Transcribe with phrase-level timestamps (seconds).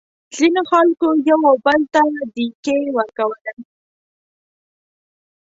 [0.37, 2.01] ځینو خلکو یو او بل ته
[2.33, 3.53] ډیکې ورکولې.